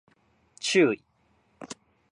[0.59, 1.03] 注意